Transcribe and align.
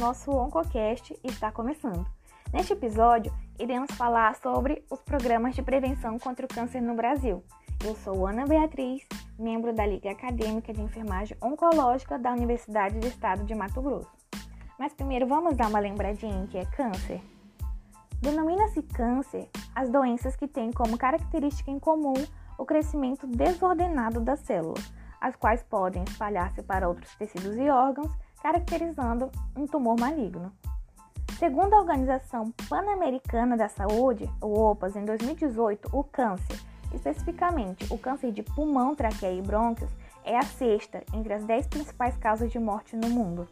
nosso 0.00 0.30
OncoCast 0.30 1.14
está 1.22 1.52
começando. 1.52 2.06
Neste 2.54 2.72
episódio, 2.72 3.30
iremos 3.58 3.90
falar 3.90 4.34
sobre 4.36 4.82
os 4.88 4.98
programas 5.02 5.54
de 5.54 5.60
prevenção 5.60 6.18
contra 6.18 6.46
o 6.46 6.48
câncer 6.48 6.80
no 6.80 6.94
Brasil. 6.94 7.44
Eu 7.84 7.94
sou 7.96 8.26
Ana 8.26 8.46
Beatriz, 8.46 9.06
membro 9.38 9.74
da 9.74 9.84
Liga 9.84 10.10
Acadêmica 10.10 10.72
de 10.72 10.80
Enfermagem 10.80 11.36
Oncológica 11.42 12.18
da 12.18 12.32
Universidade 12.32 12.98
do 12.98 13.06
Estado 13.06 13.44
de 13.44 13.54
Mato 13.54 13.82
Grosso. 13.82 14.10
Mas 14.78 14.94
primeiro 14.94 15.26
vamos 15.26 15.54
dar 15.54 15.68
uma 15.68 15.80
lembradinha 15.80 16.42
em 16.42 16.46
que 16.46 16.56
é 16.56 16.64
câncer? 16.64 17.20
Denomina-se 18.22 18.82
câncer 18.82 19.50
as 19.74 19.90
doenças 19.90 20.34
que 20.34 20.48
têm 20.48 20.72
como 20.72 20.96
característica 20.96 21.70
em 21.70 21.78
comum 21.78 22.14
o 22.56 22.64
crescimento 22.64 23.26
desordenado 23.26 24.18
das 24.18 24.40
células, 24.40 24.90
as 25.20 25.36
quais 25.36 25.62
podem 25.62 26.04
espalhar-se 26.04 26.62
para 26.62 26.88
outros 26.88 27.14
tecidos 27.16 27.54
e 27.58 27.68
órgãos, 27.68 28.10
caracterizando 28.42 29.30
um 29.56 29.66
tumor 29.66 29.98
maligno. 29.98 30.52
Segundo 31.38 31.74
a 31.74 31.80
Organização 31.80 32.52
Pan-Americana 32.68 33.56
da 33.56 33.68
Saúde, 33.68 34.28
o 34.42 34.52
OPAS, 34.70 34.96
em 34.96 35.04
2018, 35.04 35.88
o 35.92 36.04
câncer, 36.04 36.60
especificamente 36.92 37.86
o 37.90 37.96
câncer 37.96 38.30
de 38.32 38.42
pulmão, 38.42 38.94
traqueia 38.94 39.38
e 39.38 39.42
brônquios, 39.42 39.90
é 40.24 40.36
a 40.36 40.42
sexta 40.42 41.02
entre 41.14 41.32
as 41.32 41.44
10 41.44 41.66
principais 41.68 42.16
causas 42.16 42.50
de 42.50 42.58
morte 42.58 42.94
no 42.94 43.08
mundo. 43.08 43.48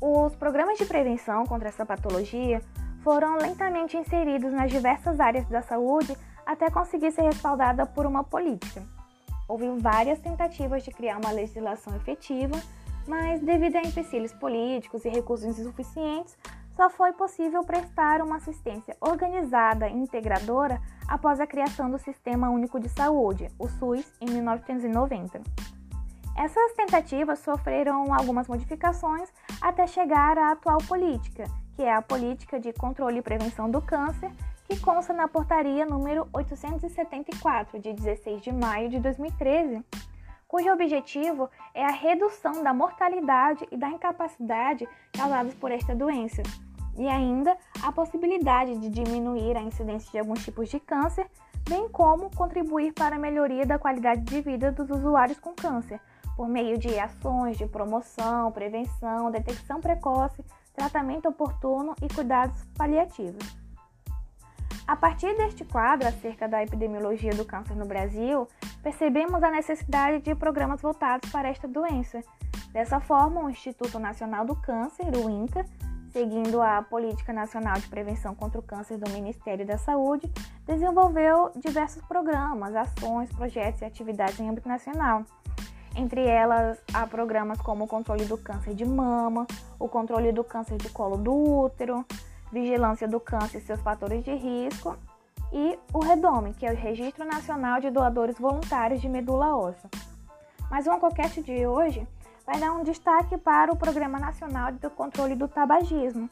Os 0.00 0.34
programas 0.36 0.78
de 0.78 0.86
prevenção 0.86 1.44
contra 1.46 1.68
essa 1.68 1.84
patologia 1.84 2.62
foram 3.02 3.36
lentamente 3.36 3.96
inseridos 3.96 4.52
nas 4.52 4.70
diversas 4.70 5.20
áreas 5.20 5.46
da 5.48 5.62
saúde 5.62 6.16
até 6.44 6.70
conseguir 6.70 7.12
ser 7.12 7.22
respaldada 7.22 7.84
por 7.84 8.06
uma 8.06 8.22
política. 8.22 8.82
Houve 9.48 9.68
várias 9.78 10.18
tentativas 10.18 10.82
de 10.82 10.90
criar 10.90 11.18
uma 11.18 11.30
legislação 11.30 11.94
efetiva, 11.96 12.56
mas 13.06 13.40
devido 13.40 13.76
a 13.76 13.82
empecilhos 13.82 14.32
políticos 14.32 15.04
e 15.04 15.08
recursos 15.08 15.58
insuficientes, 15.58 16.36
só 16.76 16.90
foi 16.90 17.12
possível 17.12 17.64
prestar 17.64 18.20
uma 18.20 18.36
assistência 18.36 18.96
organizada 19.00 19.88
e 19.88 19.94
integradora 19.94 20.80
após 21.08 21.40
a 21.40 21.46
criação 21.46 21.90
do 21.90 21.98
Sistema 21.98 22.50
Único 22.50 22.78
de 22.78 22.88
Saúde, 22.90 23.48
o 23.58 23.66
SUS, 23.66 24.04
em 24.20 24.26
1990. 24.26 25.40
Essas 26.36 26.74
tentativas 26.74 27.38
sofreram 27.38 28.12
algumas 28.12 28.46
modificações 28.46 29.30
até 29.60 29.86
chegar 29.86 30.36
à 30.36 30.52
atual 30.52 30.78
política, 30.86 31.44
que 31.74 31.82
é 31.82 31.94
a 31.94 32.02
Política 32.02 32.60
de 32.60 32.74
Controle 32.74 33.18
e 33.18 33.22
Prevenção 33.22 33.70
do 33.70 33.80
Câncer, 33.80 34.30
que 34.68 34.78
consta 34.78 35.14
na 35.14 35.28
portaria 35.28 35.86
número 35.86 36.28
874, 36.32 37.78
de 37.78 37.94
16 37.94 38.42
de 38.42 38.52
maio 38.52 38.90
de 38.90 38.98
2013, 38.98 39.82
cujo 40.48 40.72
objetivo 40.72 41.50
é 41.74 41.84
a 41.84 41.90
redução 41.90 42.62
da 42.62 42.72
mortalidade 42.72 43.66
e 43.70 43.76
da 43.76 43.88
incapacidade 43.88 44.88
causadas 45.12 45.54
por 45.54 45.70
esta 45.70 45.94
doença, 45.94 46.42
e 46.96 47.08
ainda 47.08 47.56
a 47.82 47.92
possibilidade 47.92 48.78
de 48.78 48.88
diminuir 48.88 49.56
a 49.56 49.62
incidência 49.62 50.10
de 50.10 50.18
alguns 50.18 50.44
tipos 50.44 50.68
de 50.68 50.80
câncer, 50.80 51.28
bem 51.68 51.88
como 51.88 52.34
contribuir 52.34 52.92
para 52.92 53.16
a 53.16 53.18
melhoria 53.18 53.66
da 53.66 53.78
qualidade 53.78 54.22
de 54.22 54.40
vida 54.40 54.72
dos 54.72 54.88
usuários 54.90 55.38
com 55.38 55.52
câncer, 55.52 56.00
por 56.36 56.48
meio 56.48 56.78
de 56.78 56.98
ações 56.98 57.56
de 57.56 57.66
promoção, 57.66 58.52
prevenção, 58.52 59.30
detecção 59.30 59.80
precoce, 59.80 60.44
tratamento 60.74 61.28
oportuno 61.28 61.94
e 62.02 62.12
cuidados 62.12 62.62
paliativos. 62.76 63.56
A 64.86 64.94
partir 64.94 65.36
deste 65.36 65.64
quadro 65.64 66.06
acerca 66.06 66.46
da 66.46 66.62
epidemiologia 66.62 67.32
do 67.32 67.44
câncer 67.44 67.74
no 67.74 67.86
Brasil, 67.86 68.46
percebemos 68.86 69.42
a 69.42 69.50
necessidade 69.50 70.20
de 70.20 70.32
programas 70.32 70.80
voltados 70.80 71.28
para 71.32 71.48
esta 71.48 71.66
doença. 71.66 72.22
Dessa 72.72 73.00
forma, 73.00 73.42
o 73.42 73.50
Instituto 73.50 73.98
Nacional 73.98 74.46
do 74.46 74.54
Câncer, 74.54 75.06
o 75.16 75.28
INCA, 75.28 75.66
seguindo 76.12 76.62
a 76.62 76.80
Política 76.82 77.32
Nacional 77.32 77.74
de 77.80 77.88
Prevenção 77.88 78.32
contra 78.32 78.60
o 78.60 78.62
Câncer 78.62 78.96
do 78.96 79.10
Ministério 79.10 79.66
da 79.66 79.76
Saúde, 79.76 80.30
desenvolveu 80.64 81.50
diversos 81.56 82.00
programas, 82.02 82.76
ações, 82.76 83.28
projetos 83.32 83.82
e 83.82 83.84
atividades 83.84 84.38
em 84.38 84.48
âmbito 84.48 84.68
nacional. 84.68 85.24
Entre 85.96 86.24
elas, 86.24 86.80
há 86.94 87.04
programas 87.08 87.60
como 87.60 87.86
o 87.86 87.88
controle 87.88 88.24
do 88.26 88.38
câncer 88.38 88.72
de 88.72 88.84
mama, 88.84 89.48
o 89.80 89.88
controle 89.88 90.30
do 90.30 90.44
câncer 90.44 90.76
de 90.76 90.90
colo 90.90 91.16
do 91.16 91.34
útero, 91.34 92.06
vigilância 92.52 93.08
do 93.08 93.18
câncer 93.18 93.58
e 93.58 93.62
seus 93.62 93.80
fatores 93.80 94.22
de 94.22 94.32
risco, 94.32 94.96
e 95.52 95.78
o 95.92 95.98
REDOME, 95.98 96.54
que 96.54 96.66
é 96.66 96.72
o 96.72 96.76
Registro 96.76 97.24
Nacional 97.24 97.80
de 97.80 97.90
Doadores 97.90 98.38
Voluntários 98.38 99.00
de 99.00 99.08
Medula 99.08 99.56
Óssea. 99.56 99.90
Mas 100.70 100.86
o 100.86 100.90
Oncocast 100.92 101.42
de 101.42 101.66
hoje 101.66 102.06
vai 102.44 102.58
dar 102.58 102.72
um 102.72 102.82
destaque 102.82 103.36
para 103.38 103.72
o 103.72 103.76
Programa 103.76 104.18
Nacional 104.18 104.72
de 104.72 104.88
Controle 104.90 105.34
do 105.34 105.48
Tabagismo, 105.48 106.28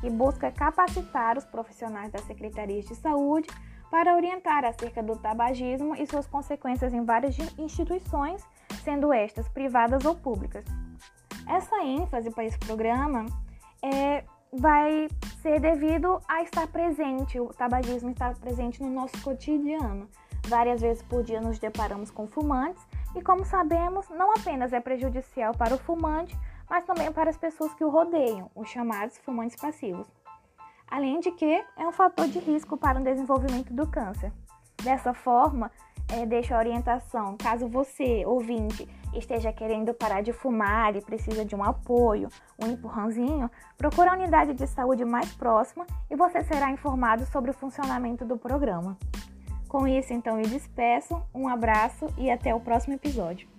que 0.00 0.10
busca 0.10 0.50
capacitar 0.50 1.36
os 1.36 1.44
profissionais 1.44 2.10
das 2.12 2.22
secretarias 2.22 2.84
de 2.86 2.94
saúde 2.94 3.48
para 3.90 4.14
orientar 4.14 4.64
acerca 4.64 5.02
do 5.02 5.16
tabagismo 5.16 5.94
e 5.94 6.06
suas 6.06 6.26
consequências 6.26 6.92
em 6.92 7.04
várias 7.04 7.36
instituições 7.58 8.44
sendo 8.84 9.12
estas 9.12 9.48
privadas 9.48 10.04
ou 10.04 10.14
públicas. 10.14 10.64
Essa 11.46 11.82
ênfase 11.82 12.30
para 12.30 12.44
esse 12.44 12.58
programa 12.58 13.26
é, 13.82 14.24
vai 14.52 15.08
ser 15.48 15.60
devido 15.60 16.20
a 16.28 16.42
estar 16.42 16.66
presente, 16.66 17.40
o 17.40 17.46
tabagismo 17.46 18.10
estar 18.10 18.34
presente 18.34 18.82
no 18.82 18.90
nosso 18.90 19.18
cotidiano. 19.22 20.06
Várias 20.46 20.82
vezes 20.82 21.02
por 21.02 21.22
dia 21.22 21.40
nos 21.40 21.58
deparamos 21.58 22.10
com 22.10 22.26
fumantes 22.26 22.86
e, 23.16 23.22
como 23.22 23.46
sabemos, 23.46 24.10
não 24.10 24.30
apenas 24.32 24.74
é 24.74 24.80
prejudicial 24.80 25.54
para 25.54 25.74
o 25.74 25.78
fumante, 25.78 26.38
mas 26.68 26.84
também 26.84 27.10
para 27.10 27.30
as 27.30 27.38
pessoas 27.38 27.72
que 27.72 27.82
o 27.82 27.88
rodeiam, 27.88 28.50
os 28.54 28.68
chamados 28.68 29.16
fumantes 29.16 29.56
passivos. 29.56 30.06
Além 30.86 31.18
de 31.18 31.30
que 31.30 31.64
é 31.78 31.88
um 31.88 31.92
fator 31.92 32.28
de 32.28 32.40
risco 32.40 32.76
para 32.76 33.00
o 33.00 33.02
desenvolvimento 33.02 33.72
do 33.72 33.86
câncer. 33.86 34.30
Dessa 34.82 35.14
forma, 35.14 35.72
é, 36.12 36.24
deixo 36.24 36.54
a 36.54 36.58
orientação, 36.58 37.36
caso 37.36 37.68
você, 37.68 38.24
ouvinte, 38.26 38.88
esteja 39.14 39.52
querendo 39.52 39.92
parar 39.92 40.22
de 40.22 40.32
fumar 40.32 40.96
e 40.96 41.00
precisa 41.00 41.44
de 41.44 41.54
um 41.54 41.62
apoio, 41.62 42.28
um 42.58 42.66
empurrãozinho, 42.68 43.50
procure 43.76 44.08
a 44.08 44.14
unidade 44.14 44.54
de 44.54 44.66
saúde 44.66 45.04
mais 45.04 45.32
próxima 45.34 45.86
e 46.10 46.16
você 46.16 46.42
será 46.42 46.70
informado 46.70 47.26
sobre 47.26 47.50
o 47.50 47.54
funcionamento 47.54 48.24
do 48.24 48.38
programa. 48.38 48.96
Com 49.68 49.86
isso, 49.86 50.14
então, 50.14 50.36
me 50.36 50.46
despeço, 50.46 51.22
um 51.34 51.46
abraço 51.46 52.06
e 52.16 52.30
até 52.30 52.54
o 52.54 52.60
próximo 52.60 52.94
episódio. 52.94 53.57